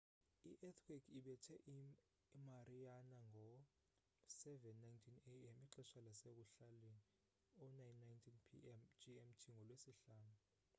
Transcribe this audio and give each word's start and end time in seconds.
i-eathquake 0.49 1.09
ibethe 1.19 1.55
imariana 2.35 3.15
ngo-07:19 3.27 4.91
a.m. 5.33 5.57
ixesha 5.65 5.99
lasekuhlaleni 6.05 7.01
09:19 7.59 8.47
p.m. 8.47 8.79
gmt 9.01 9.41
ngolwesihlanu 9.53 10.31